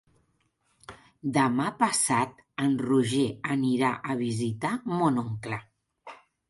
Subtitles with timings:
[1.35, 5.67] Demà passat en Roger anirà a visitar mon oncle.